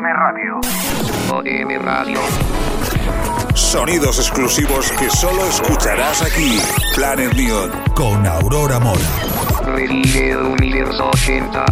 [0.00, 0.60] OM Radio.
[1.30, 2.18] OM Radio.
[3.52, 6.58] Sonidos exclusivos que solo escucharás aquí.
[6.94, 9.04] Planet Neon con Aurora Mora.
[9.62, 11.66] Revive el universo 80.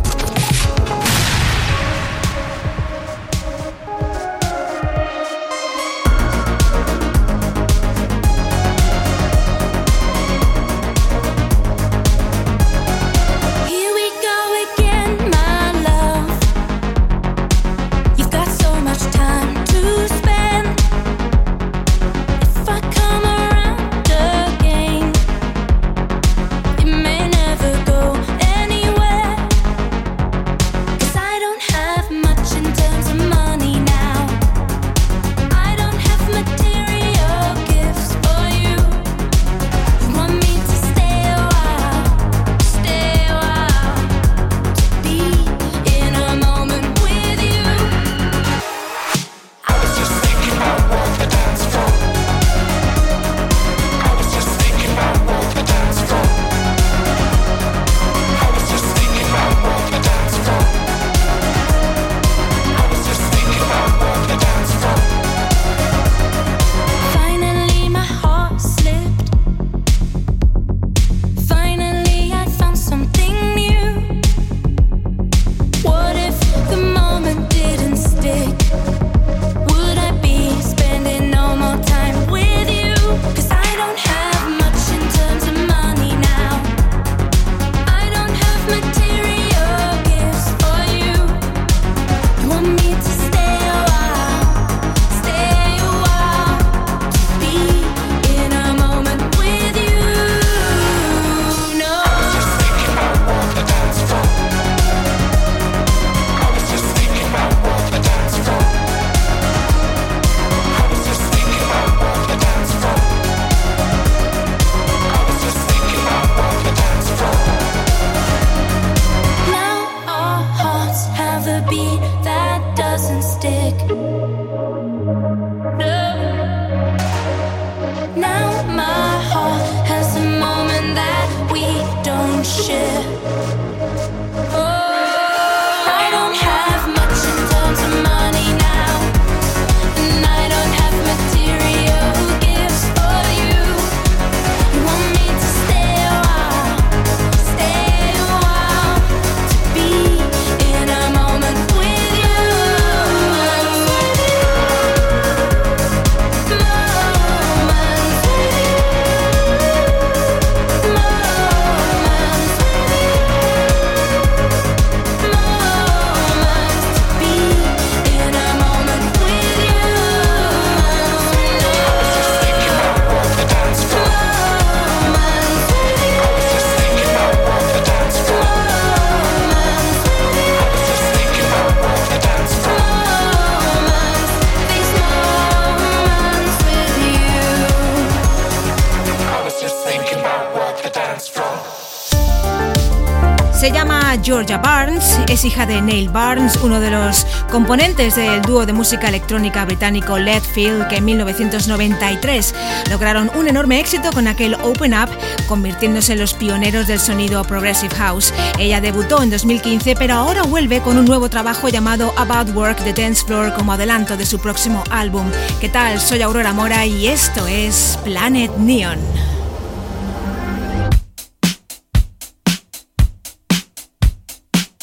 [195.38, 200.18] Es hija de Neil Barnes, uno de los componentes del dúo de música electrónica británico
[200.18, 202.54] Leadfield, que en 1993
[202.90, 205.08] lograron un enorme éxito con aquel Open Up,
[205.46, 208.34] convirtiéndose en los pioneros del sonido Progressive House.
[208.58, 212.92] Ella debutó en 2015, pero ahora vuelve con un nuevo trabajo llamado About Work the
[212.92, 215.30] Dance Floor como adelanto de su próximo álbum.
[215.60, 216.00] ¿Qué tal?
[216.00, 218.98] Soy Aurora Mora y esto es Planet Neon.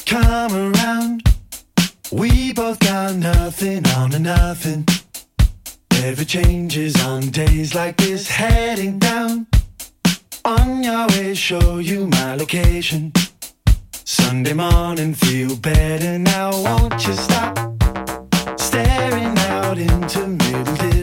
[0.05, 1.23] Come around.
[2.11, 4.85] We both got nothing on a nothing.
[5.91, 8.27] Never changes on days like this.
[8.27, 9.47] Heading down
[10.43, 13.11] on your way, show you my location.
[13.91, 16.51] Sunday morning, feel better now.
[16.51, 17.57] Won't you stop
[18.59, 20.94] staring out into middle distance?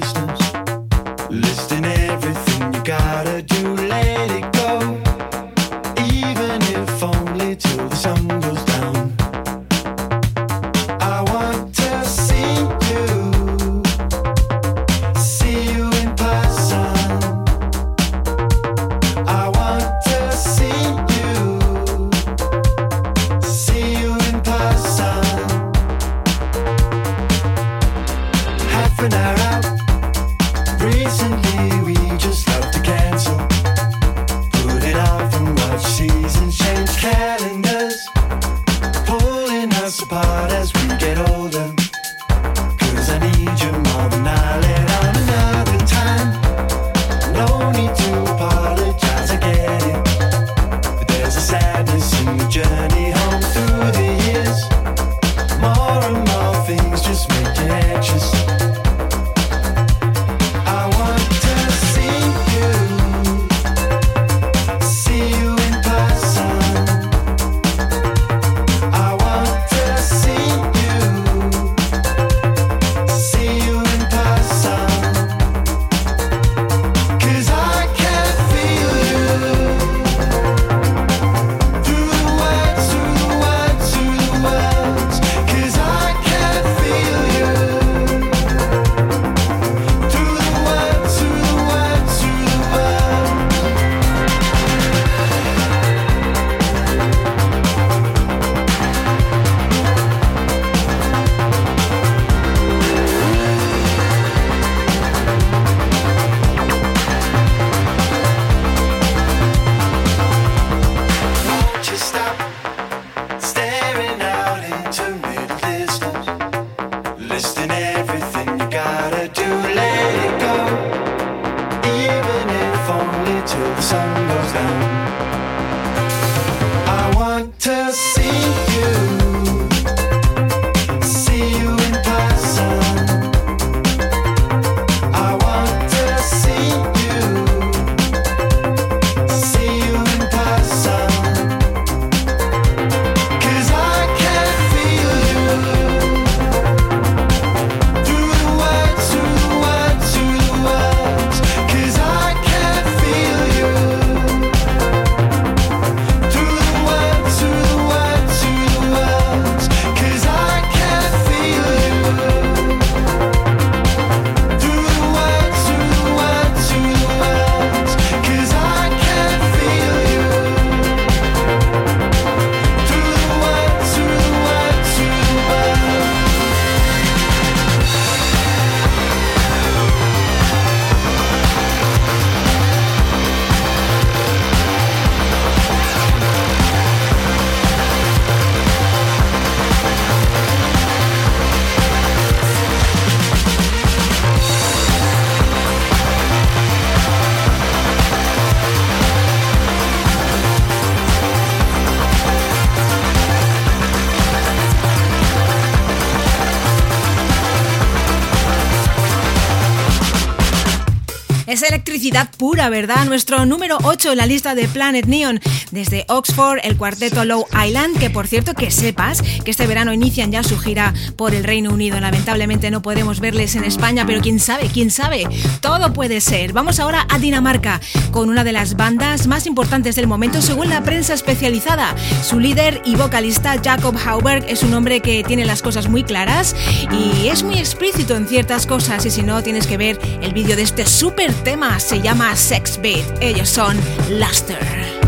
[212.36, 213.04] Pura, ¿verdad?
[213.04, 215.40] Nuestro número 8 en la lista de Planet Neon.
[215.70, 220.32] Desde Oxford, el cuarteto Low Island, que por cierto que sepas que este verano inician
[220.32, 222.00] ya su gira por el Reino Unido.
[222.00, 225.28] Lamentablemente no podemos verles en España, pero quién sabe, quién sabe.
[225.60, 226.52] Todo puede ser.
[226.52, 230.82] Vamos ahora a Dinamarca, con una de las bandas más importantes del momento según la
[230.82, 231.94] prensa especializada.
[232.24, 236.56] Su líder y vocalista Jacob Hauberg es un hombre que tiene las cosas muy claras
[236.90, 240.56] y es muy explícito en ciertas cosas y si no tienes que ver el vídeo
[240.56, 243.04] de este super tema, se llama Sex Beat.
[243.20, 243.76] Ellos son
[244.08, 245.01] Luster.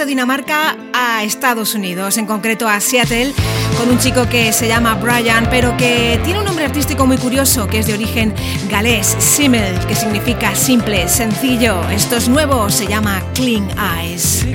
[0.00, 3.34] De Dinamarca a Estados Unidos, en concreto a Seattle,
[3.76, 7.66] con un chico que se llama Brian, pero que tiene un nombre artístico muy curioso,
[7.66, 8.32] que es de origen
[8.70, 11.86] galés, Simmel, que significa simple, sencillo.
[11.90, 14.46] Esto es nuevo, se llama Clean Eyes.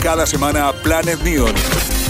[0.00, 1.52] Cada semana Planet Neon.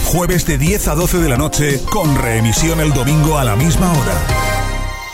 [0.05, 3.91] Jueves de 10 a 12 de la noche con reemisión el domingo a la misma
[3.91, 4.13] hora.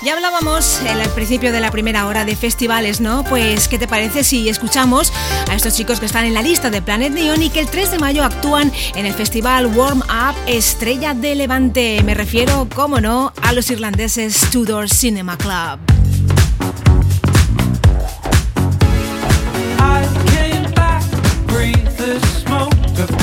[0.03, 3.23] Ya hablábamos en el principio de la primera hora de festivales, ¿no?
[3.23, 5.13] Pues, ¿qué te parece si escuchamos
[5.49, 7.91] a estos chicos que están en la lista de Planet Neon y que el 3
[7.91, 12.03] de mayo actúan en el festival Warm Up Estrella de Levante?
[12.03, 15.86] Me refiero, como no, a los irlandeses Tudor Cinema Club.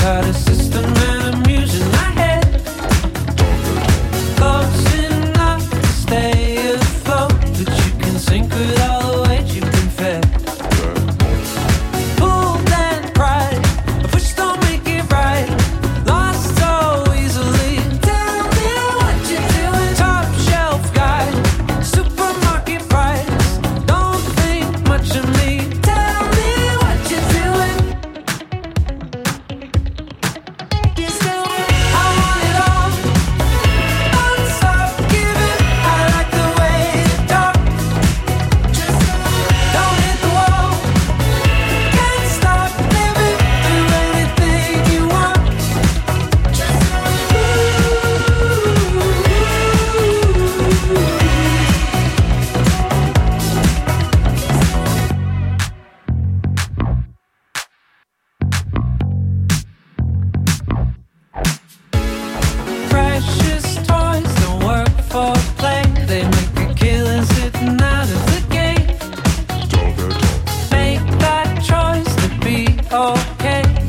[0.05, 0.94] Got a system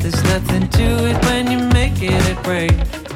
[0.09, 3.06] There's nothing to it when you make it a break.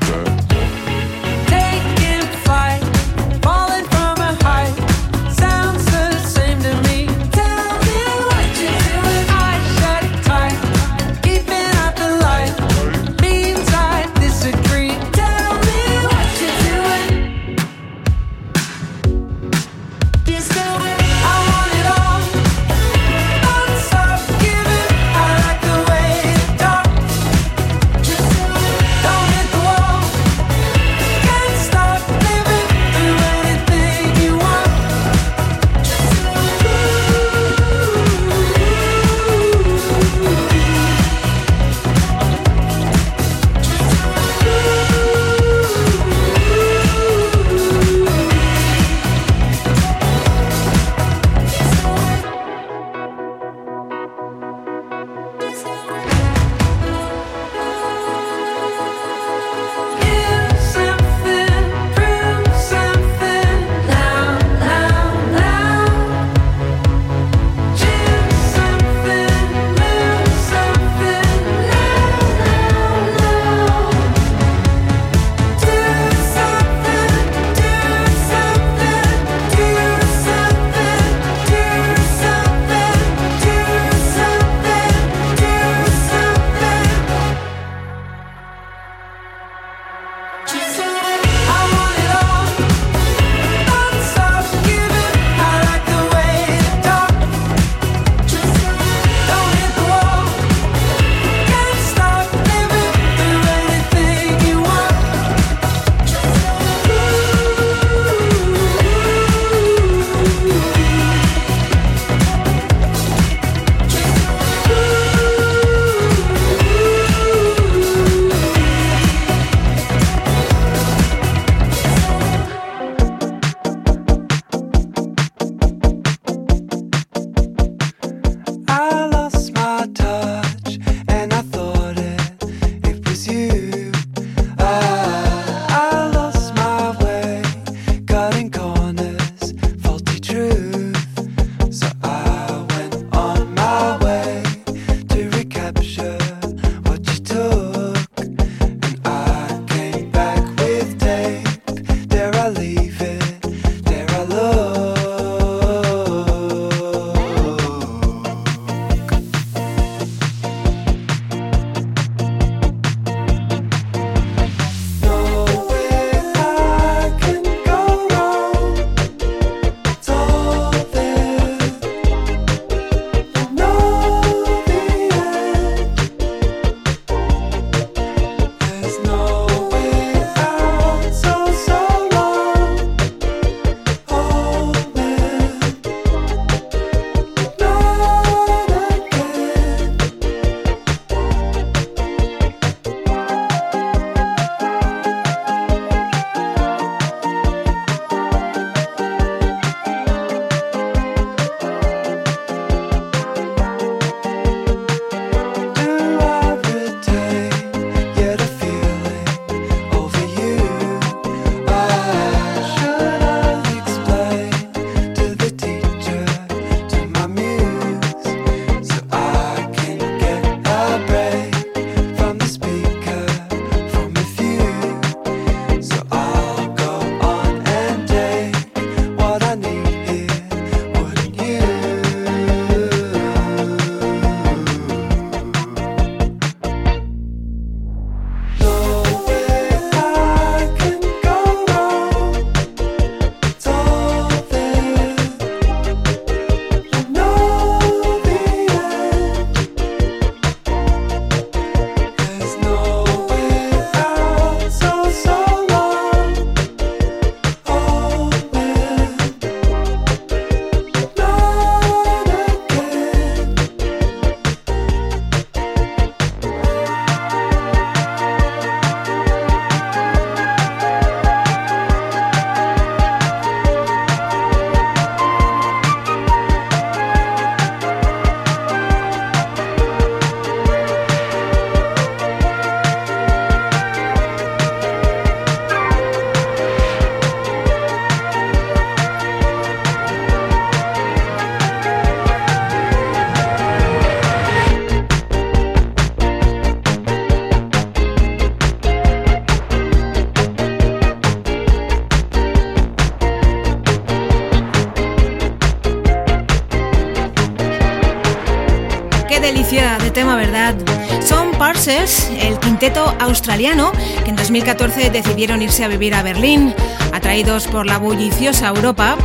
[313.19, 313.91] Australiano
[314.23, 316.73] que en 2014 decidieron irse a vivir a Berlín,
[317.13, 319.17] atraídos por la bulliciosa Europa.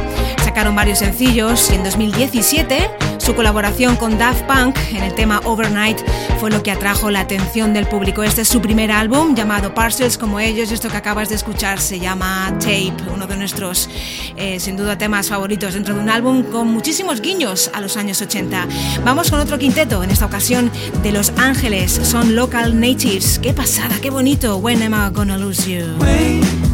[0.45, 5.99] Sacaron varios sencillos y en 2017 su colaboración con Daft Punk en el tema Overnight
[6.39, 8.23] fue lo que atrajo la atención del público.
[8.23, 10.71] Este es su primer álbum llamado Parcels como ellos.
[10.71, 12.93] Esto que acabas de escuchar se llama Tape,
[13.39, 13.89] nuestros
[14.37, 18.21] eh, sin duda temas favoritos dentro de un álbum con muchísimos guiños a los años
[18.21, 18.67] 80.
[19.05, 20.71] Vamos con otro quinteto, en esta ocasión
[21.03, 21.93] de Los Ángeles.
[21.93, 23.39] Son Local Natives.
[23.39, 24.57] Qué pasada, qué bonito.
[24.59, 26.66] When am I gonna lose you?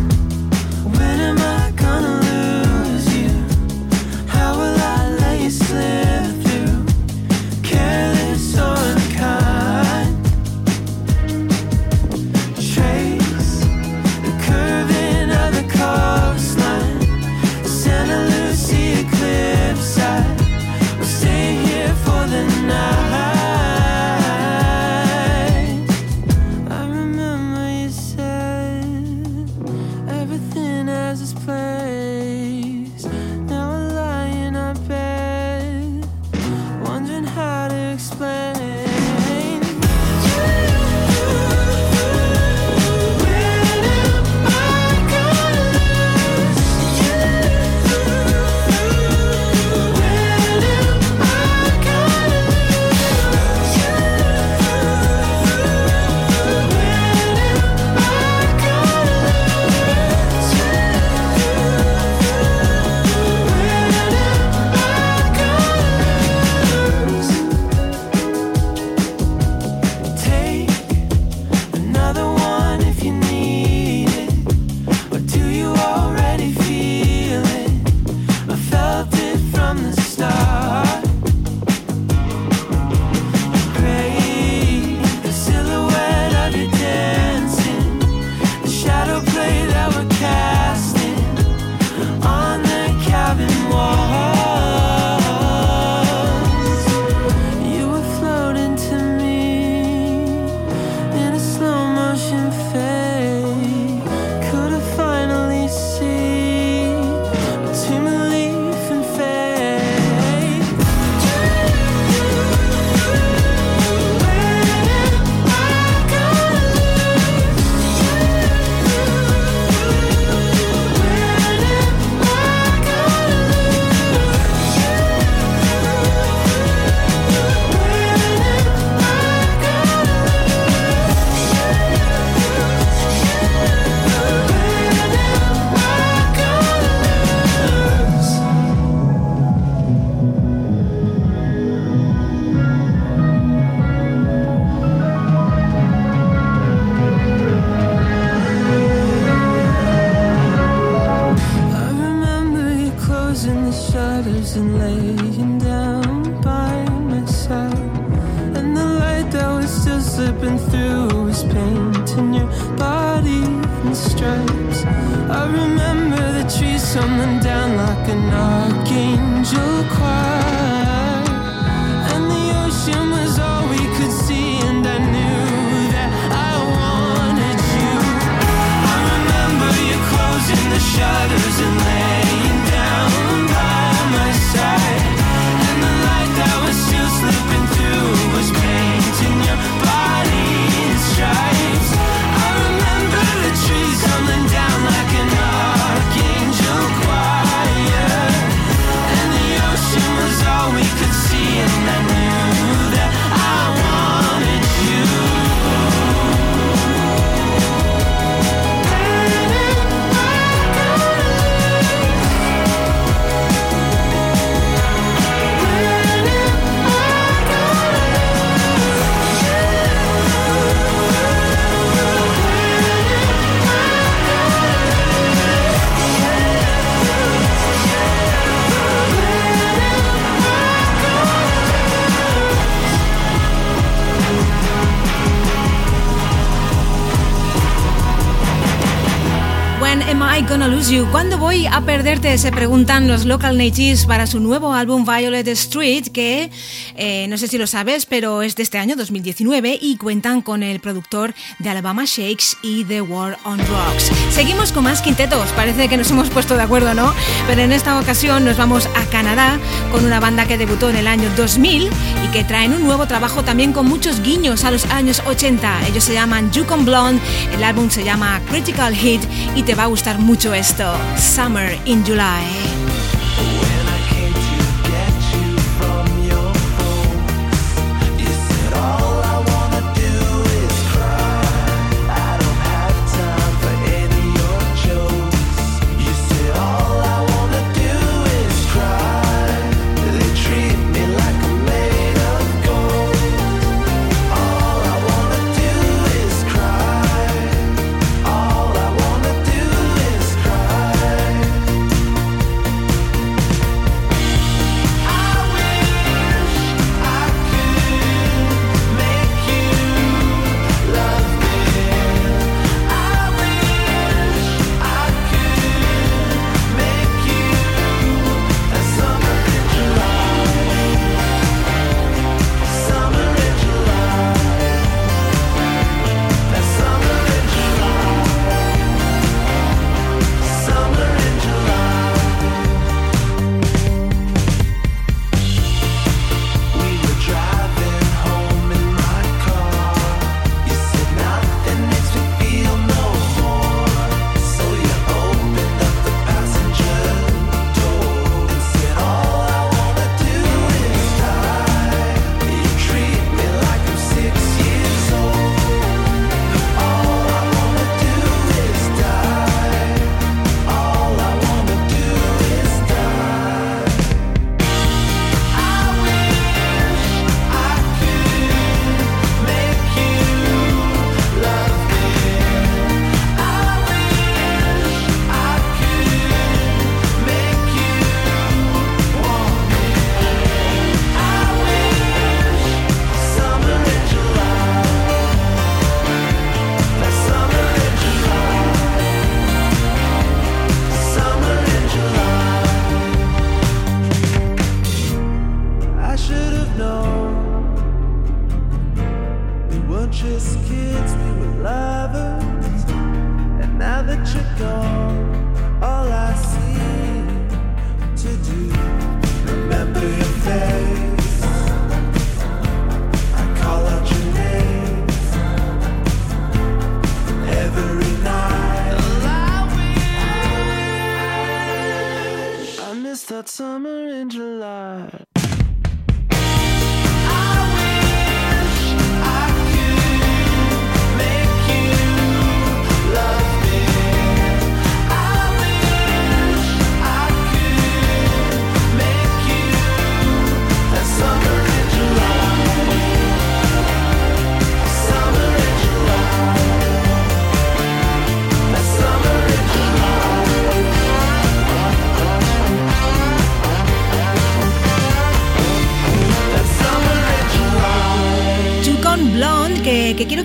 [241.10, 242.36] ¿Cuándo voy a perderte?
[242.38, 246.50] Se preguntan los Local Natives para su nuevo álbum Violet Street, que
[246.96, 250.62] eh, no sé si lo sabes, pero es de este año 2019 y cuentan con
[250.62, 254.10] el productor de Alabama Shakes y The War on Rocks.
[254.30, 257.14] Seguimos con más quintetos, parece que nos hemos puesto de acuerdo, ¿no?
[257.46, 259.58] Pero en esta ocasión nos vamos a Canadá
[259.90, 261.88] con una banda que debutó en el año 2000
[262.24, 265.88] y que traen un nuevo trabajo también con muchos guiños a los años 80.
[265.88, 267.20] Ellos se llaman Yukon Blonde,
[267.52, 269.22] el álbum se llama Critical Hit
[269.54, 272.81] y te va a gustar mucho esto, Summer in July.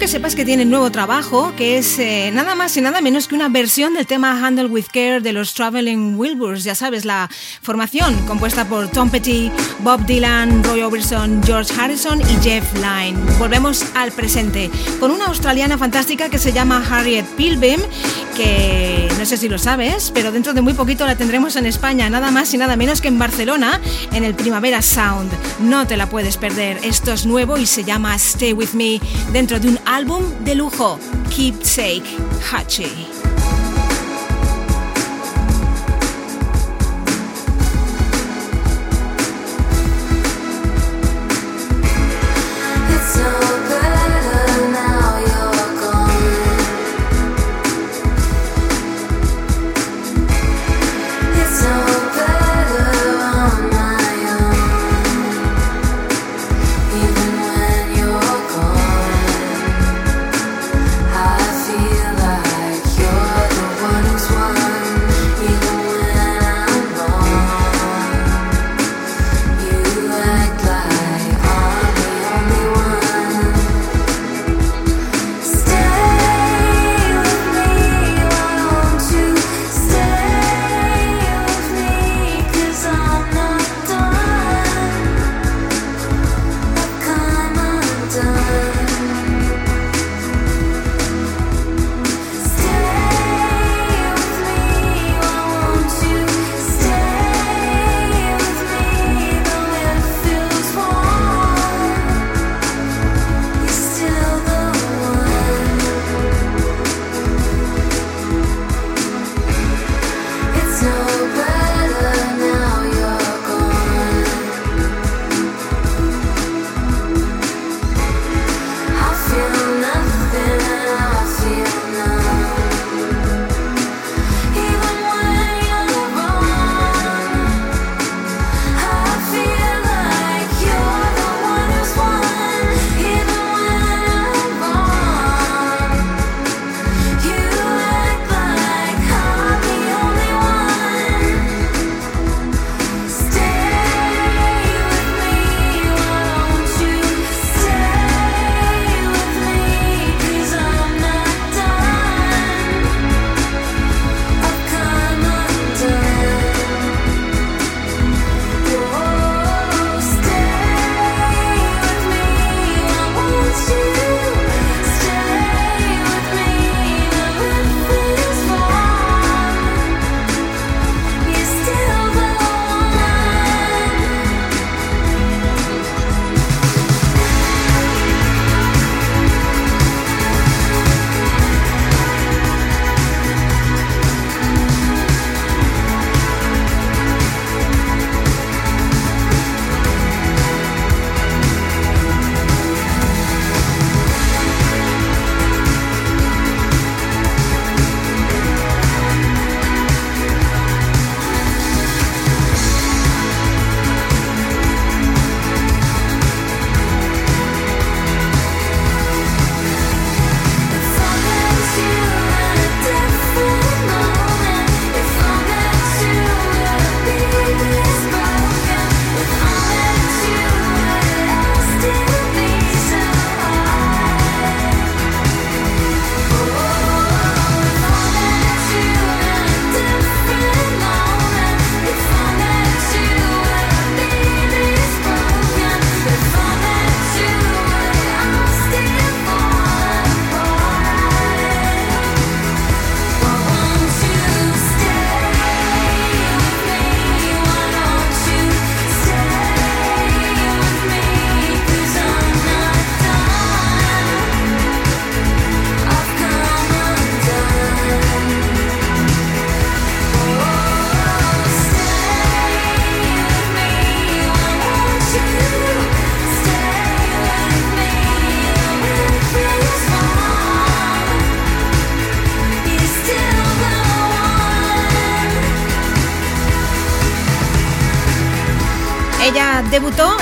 [0.07, 3.49] Sepas que tienen nuevo trabajo, que es eh, nada más y nada menos que una
[3.49, 7.29] versión del tema Handle with Care de los Traveling Wilburys, ya sabes, la
[7.61, 13.19] formación compuesta por Tom Petty, Bob Dylan, Roy Orbison, George Harrison y Jeff Lynne.
[13.37, 17.81] Volvemos al presente con una australiana fantástica que se llama Harriet Pilbeam,
[18.37, 22.09] que no sé si lo sabes, pero dentro de muy poquito la tendremos en España,
[22.09, 23.81] nada más y nada menos que en Barcelona,
[24.13, 25.31] en el Primavera Sound.
[25.59, 29.01] No te la puedes perder, esto es nuevo y se llama Stay With Me,
[29.33, 29.96] dentro de un álbum
[30.43, 30.99] de lujo,
[31.31, 32.05] Keepsake
[32.51, 33.16] Hachi.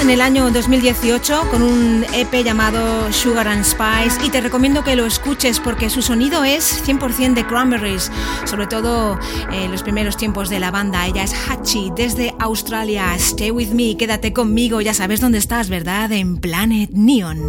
[0.05, 4.95] en el año 2018 con un EP llamado Sugar and Spice y te recomiendo que
[4.95, 8.11] lo escuches porque su sonido es 100% de Cranberries,
[8.45, 9.19] sobre todo
[9.51, 11.07] en los primeros tiempos de la banda.
[11.07, 13.15] Ella es Hachi desde Australia.
[13.15, 16.11] Stay with me, quédate conmigo, ya sabes dónde estás, ¿verdad?
[16.11, 17.39] En Planet Neon.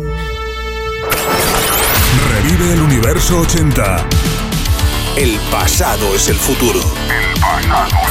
[2.31, 4.07] Revive el universo 80.
[5.19, 6.81] El pasado es el futuro.
[7.11, 8.06] El pasado.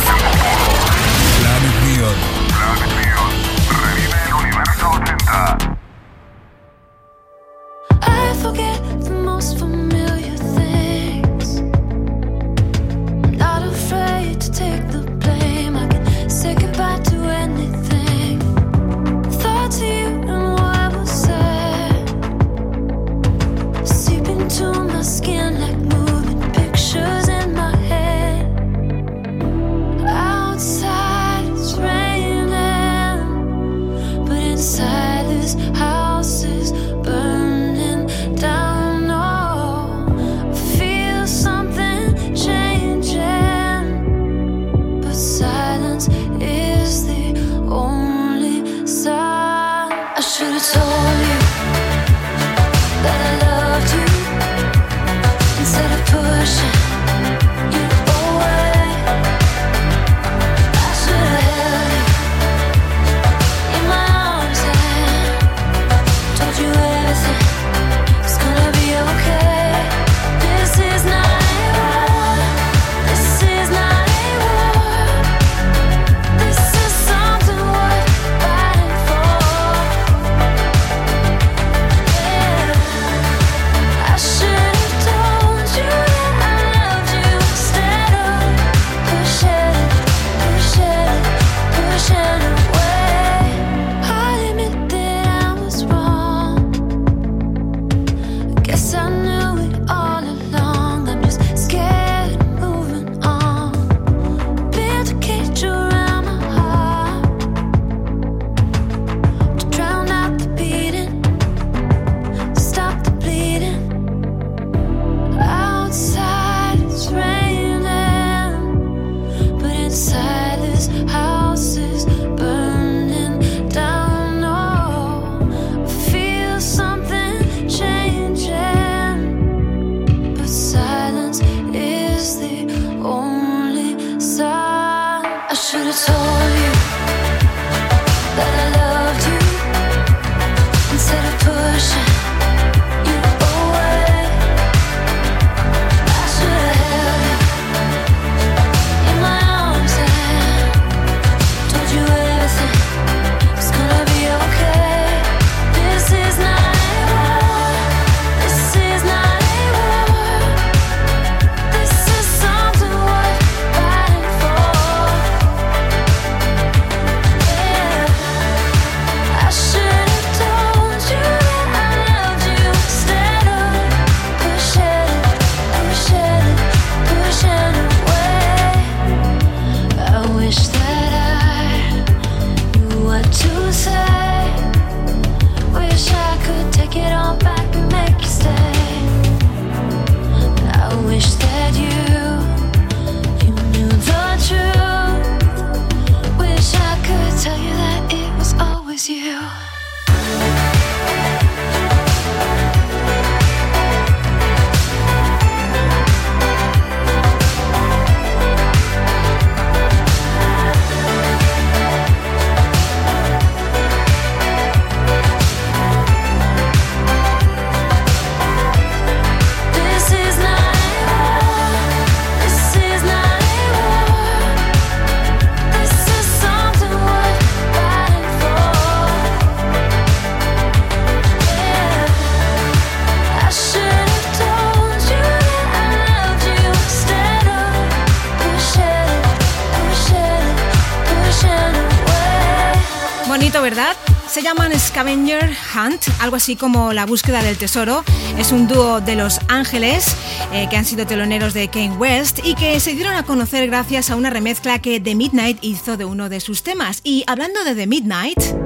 [243.65, 243.95] ¿verdad?
[244.29, 248.03] Se llaman Scavenger Hunt, algo así como la búsqueda del tesoro.
[248.37, 250.15] Es un dúo de Los Ángeles
[250.53, 254.11] eh, que han sido teloneros de Kane West y que se dieron a conocer gracias
[254.11, 257.01] a una remezcla que The Midnight hizo de uno de sus temas.
[257.03, 258.64] Y hablando de The Midnight...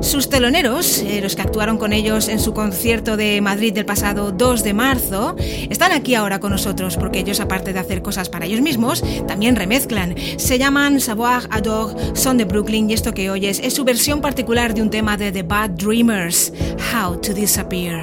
[0.00, 4.32] Sus teloneros, eh, los que actuaron con ellos en su concierto de Madrid del pasado
[4.32, 5.36] 2 de marzo,
[5.68, 9.56] están aquí ahora con nosotros porque ellos, aparte de hacer cosas para ellos mismos, también
[9.56, 10.14] remezclan.
[10.36, 14.74] Se llaman Savoir Adore, son de Brooklyn y esto que oyes es su versión particular
[14.74, 16.52] de un tema de The Bad Dreamers,
[16.92, 18.00] How to Disappear.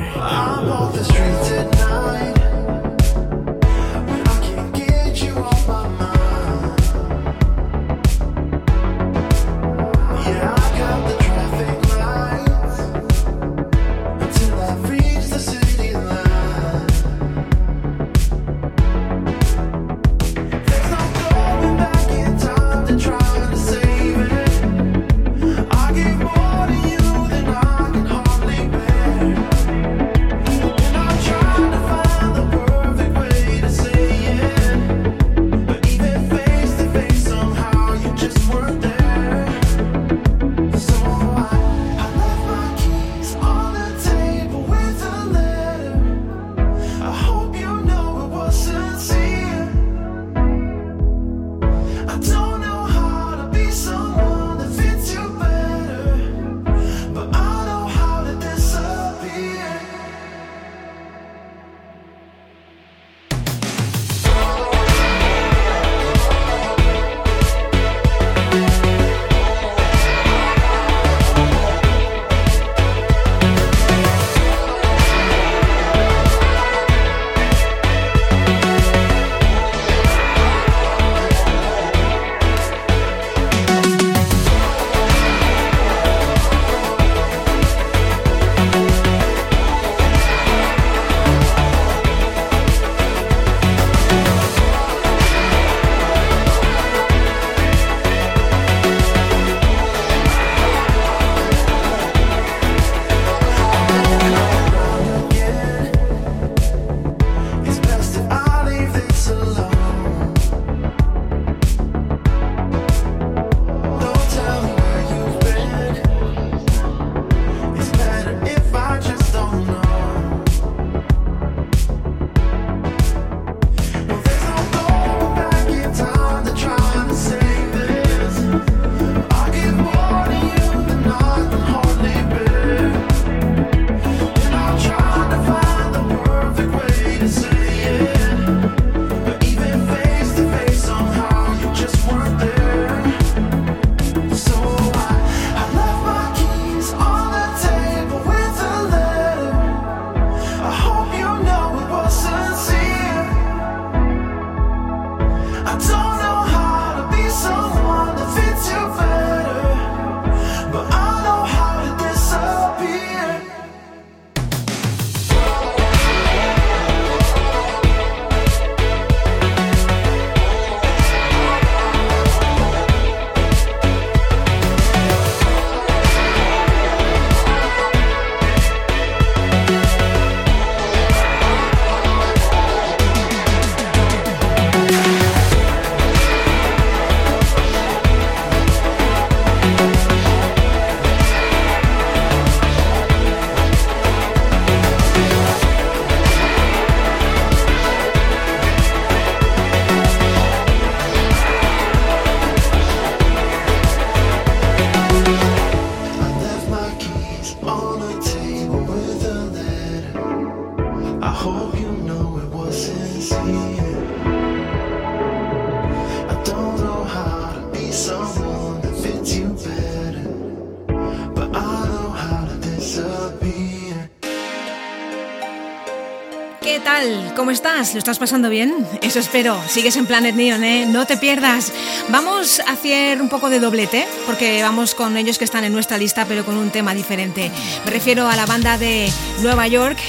[227.78, 227.94] Estás?
[227.94, 228.88] ¿Lo estás pasando bien?
[229.02, 229.62] Eso espero.
[229.68, 230.86] Sigues en Planet Neon, ¿eh?
[230.88, 231.72] No te pierdas.
[232.10, 235.98] Vamos a hacer un poco de doblete, porque vamos con ellos que están en nuestra
[235.98, 237.52] lista, pero con un tema diferente.
[237.86, 239.12] Me refiero a la banda de
[239.42, 240.00] Nueva York,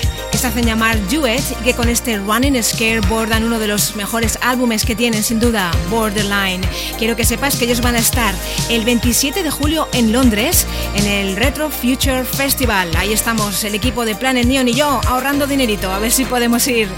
[0.45, 4.84] hacen llamar Duet, y que con este Running Scare bordan uno de los mejores álbumes
[4.84, 6.61] que tienen, sin duda, Borderline.
[6.99, 8.34] Quiero que sepas que ellos van a estar
[8.70, 12.95] el 27 de julio en Londres, en el Retro Future Festival.
[12.97, 16.66] Ahí estamos, el equipo de Planet Neon y yo, ahorrando dinerito, a ver si podemos
[16.68, 16.89] ir.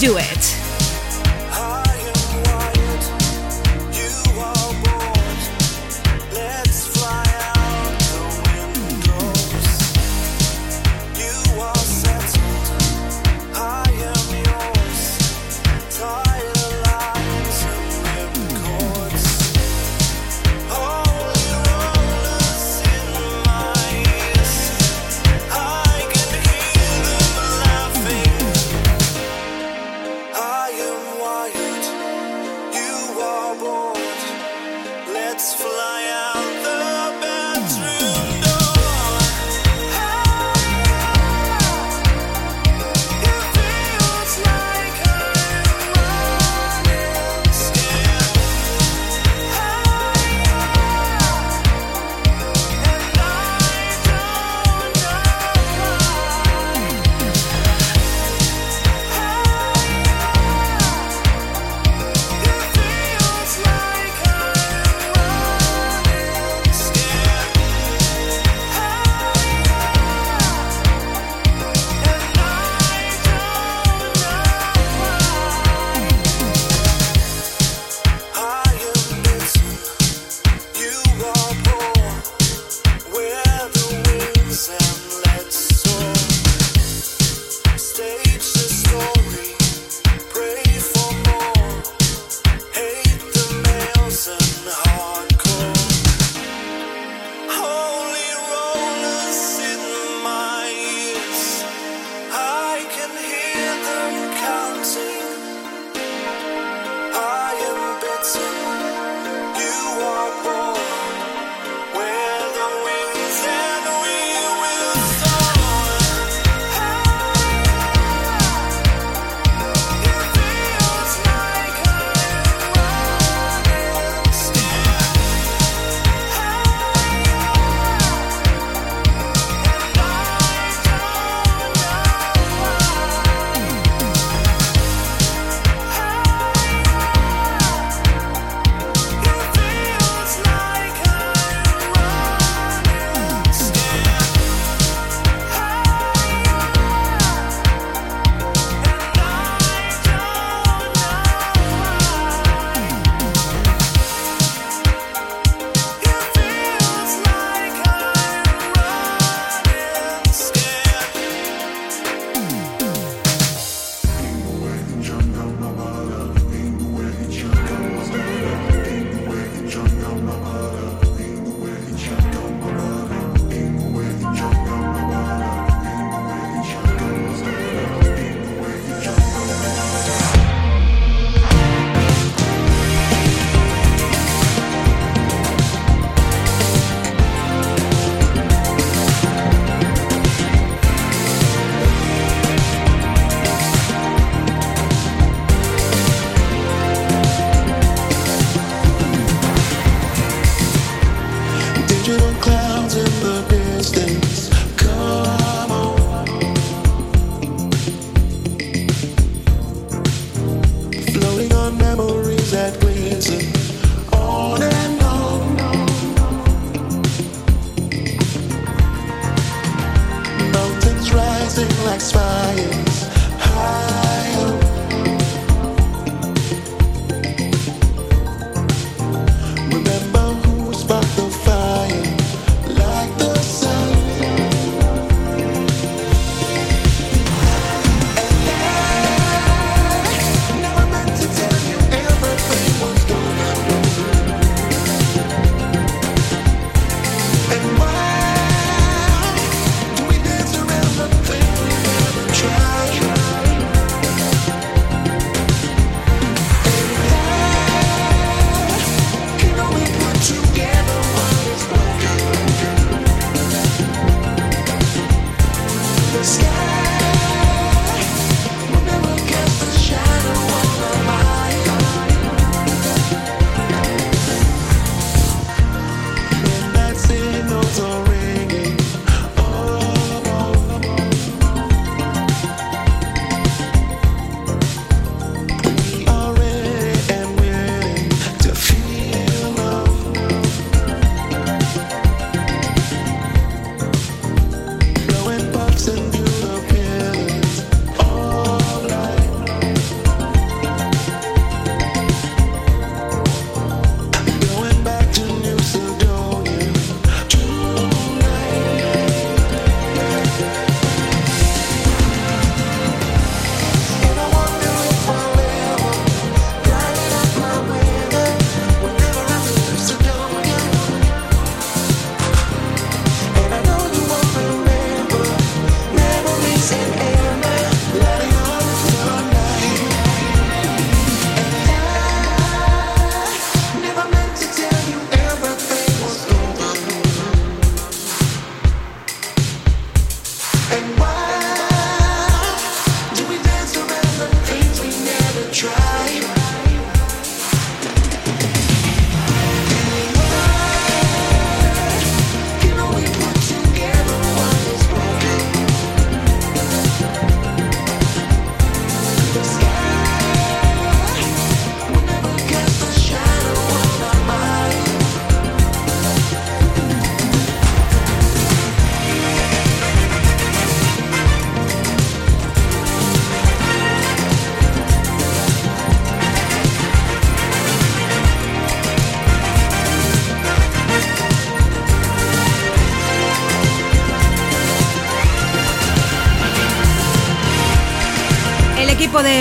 [0.00, 0.18] Do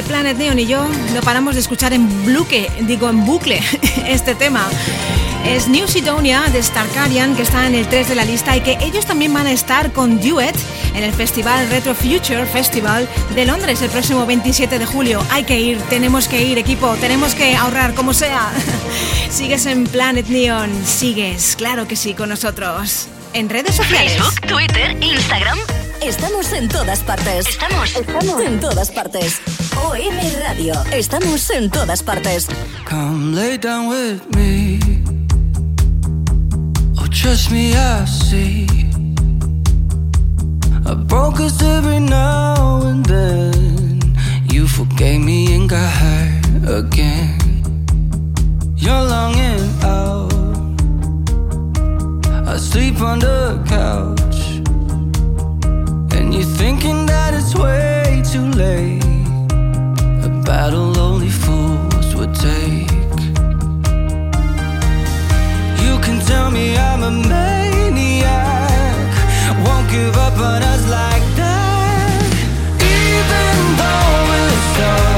[0.04, 3.62] Planet Neon y yo no paramos de escuchar en bucle, digo en bucle,
[4.08, 4.68] este tema.
[5.46, 8.78] Es New Sidonia de Starkarian, que está en el 3 de la lista y que
[8.82, 10.56] ellos también van a estar con Duet
[10.94, 15.24] en el festival Retro Future Festival de Londres el próximo 27 de julio.
[15.32, 18.52] Hay que ir, tenemos que ir, equipo, tenemos que ahorrar como sea.
[19.30, 23.08] Sigues en Planet Neon, sigues, claro que sí, con nosotros.
[23.34, 24.14] En redes sociales.
[24.14, 25.60] Facebook, Twitter, Instagram.
[26.02, 27.48] Estamos en todas partes.
[27.48, 29.42] Estamos, estamos en todas partes.
[29.84, 30.74] OM Radio.
[30.94, 32.48] Estamos en todas partes.
[32.90, 34.80] Come lay down with me.
[36.98, 38.66] Oh, trust me, I see.
[40.86, 44.00] I broke us every now and then.
[44.52, 47.38] You forgave me and got hurt again.
[48.78, 50.34] You're longing out.
[52.48, 54.29] I sleep on the couch.
[56.30, 59.04] And you're thinking that it's way too late.
[60.24, 62.92] A battle only fools would take.
[65.84, 69.10] You can tell me I'm a maniac.
[69.66, 72.22] Won't give up on us like that.
[72.78, 75.09] Even though we're stuck,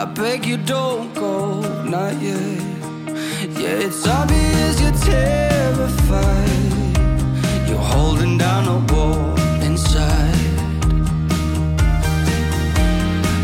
[0.00, 2.62] I beg you don't go, not yet.
[3.60, 6.48] Yeah, it's obvious you're terrified.
[7.68, 10.34] You're holding down a wall inside.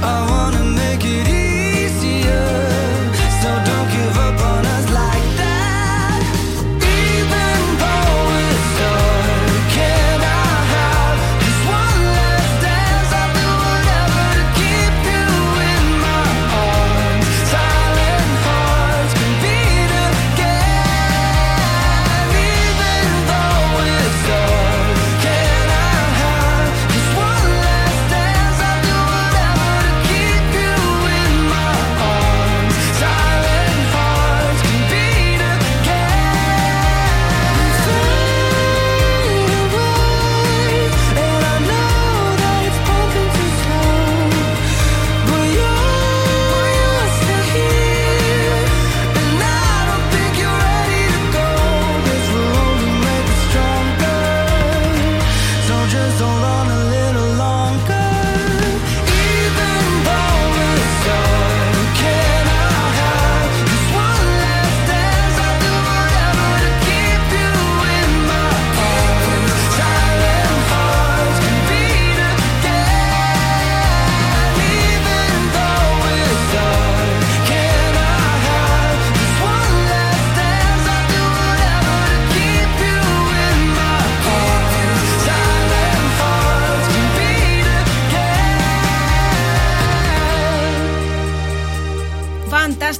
[0.02, 1.35] I wanna make it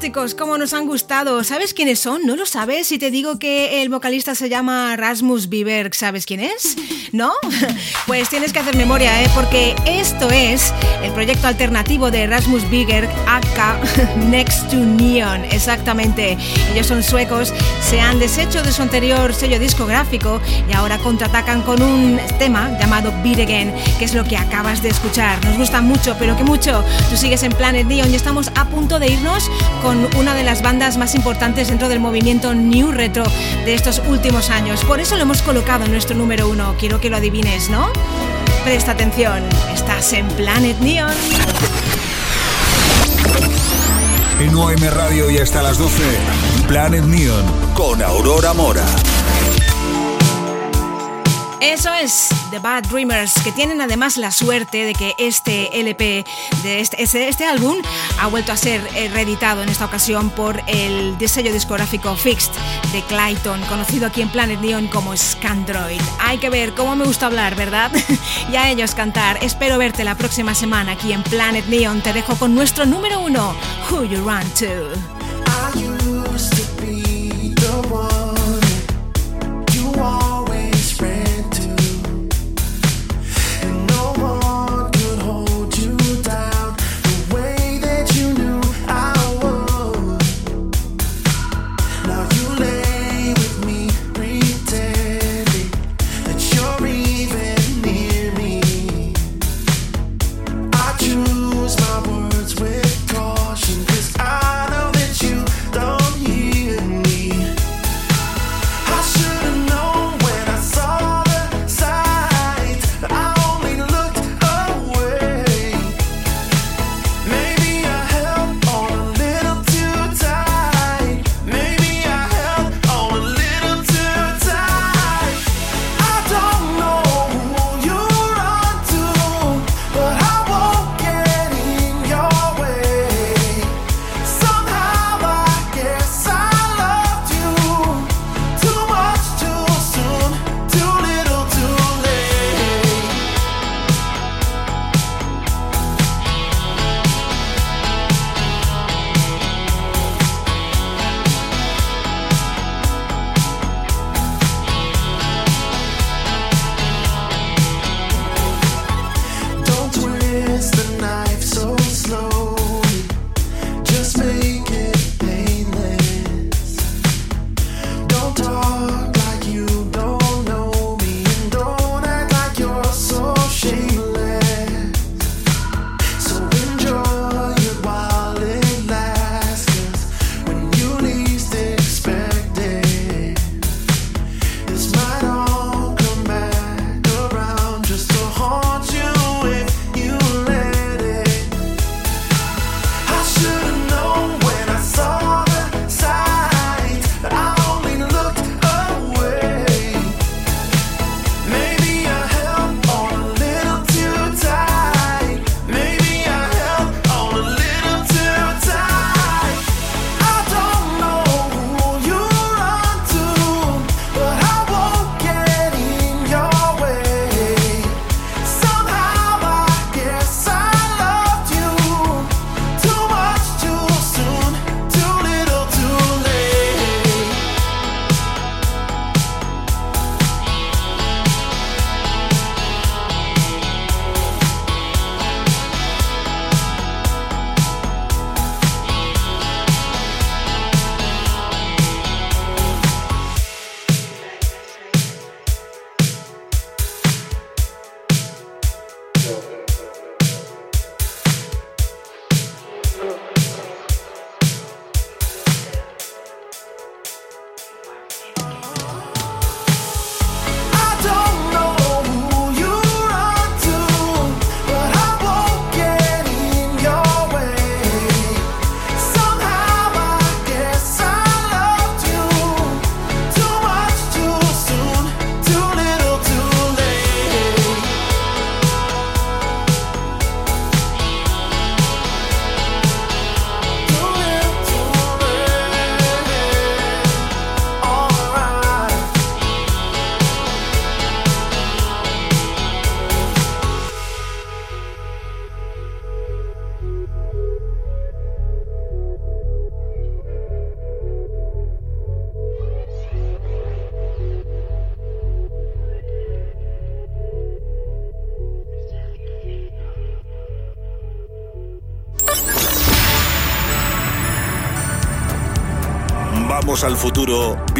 [0.06, 1.42] fantásticos, cómo nos han gustado.
[1.42, 2.26] ¿Sabes quiénes son?
[2.26, 2.86] ¿No lo sabes?
[2.86, 6.76] Si te digo que el vocalista se llama Rasmus Bieber, ¿sabes quién es?
[7.12, 7.32] ¿No?
[8.06, 9.28] Pues tienes que hacer memoria, ¿eh?
[9.34, 13.80] Porque esto es el proyecto alternativo de Rasmus Bieber, acá
[14.16, 16.38] Next to Neon, exactamente.
[16.72, 17.52] Ellos son suecos,
[17.82, 20.40] se han deshecho de su anterior sello discográfico
[20.70, 24.90] y ahora contraatacan con un tema llamado Beat Again, que es lo que acabas de
[24.90, 25.44] escuchar.
[25.44, 26.84] Nos gusta mucho, pero que mucho.
[27.10, 29.50] Tú sigues en Planet Neon y estamos a punto de irnos
[29.82, 33.24] con una de las bandas más importantes dentro del movimiento New Retro
[33.64, 34.84] de estos últimos años.
[34.84, 36.74] Por eso lo hemos colocado en nuestro número uno.
[36.78, 37.90] Quiero que lo adivines, ¿no?
[38.64, 39.42] Presta atención,
[39.74, 41.14] estás en Planet Neon.
[44.40, 46.02] En OM Radio y hasta las 12,
[46.68, 47.44] Planet Neon
[47.74, 48.84] con Aurora Mora.
[51.60, 56.24] Eso es The Bad Dreamers, que tienen además la suerte de que este LP,
[56.62, 57.76] de este, este, álbum,
[58.20, 62.52] ha vuelto a ser eh, reeditado en esta ocasión por el sello discográfico Fixed
[62.92, 66.00] de Clayton, conocido aquí en Planet Neon como Scandroid.
[66.20, 67.90] Hay que ver cómo me gusta hablar, ¿verdad?
[68.52, 69.38] y a ellos cantar.
[69.42, 72.02] Espero verte la próxima semana aquí en Planet Neon.
[72.02, 73.56] Te dejo con nuestro número uno,
[73.90, 75.95] Who You Run To.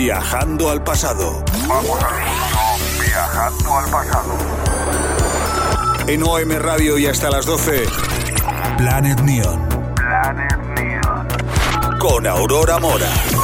[0.07, 1.43] Viajando al pasado.
[1.67, 4.37] Vamos al futuro viajando al pasado.
[6.07, 7.87] En OM Radio y hasta las 12,
[8.79, 9.69] Planet Neon.
[9.97, 11.99] Planet Neon.
[11.99, 13.36] Con Aurora Mora.